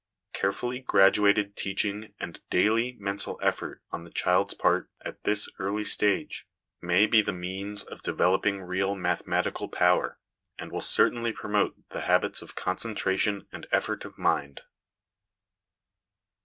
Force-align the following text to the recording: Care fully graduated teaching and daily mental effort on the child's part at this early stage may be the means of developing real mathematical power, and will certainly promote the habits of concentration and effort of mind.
Care 0.33 0.51
fully 0.51 0.79
graduated 0.79 1.55
teaching 1.55 2.15
and 2.19 2.41
daily 2.49 2.93
mental 2.99 3.37
effort 3.39 3.83
on 3.91 4.03
the 4.03 4.09
child's 4.09 4.55
part 4.55 4.89
at 5.05 5.25
this 5.25 5.47
early 5.59 5.83
stage 5.83 6.47
may 6.81 7.05
be 7.05 7.21
the 7.21 7.31
means 7.31 7.83
of 7.83 8.01
developing 8.01 8.63
real 8.63 8.95
mathematical 8.95 9.69
power, 9.69 10.17
and 10.57 10.71
will 10.71 10.81
certainly 10.81 11.31
promote 11.31 11.87
the 11.89 12.01
habits 12.01 12.41
of 12.41 12.55
concentration 12.55 13.45
and 13.51 13.67
effort 13.71 14.03
of 14.03 14.17
mind. 14.17 14.61